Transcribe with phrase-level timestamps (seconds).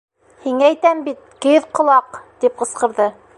[0.45, 3.09] —Һиңә әйтәм бит, кейеҙ ҡолаҡ!— тип ҡысҡырҙы.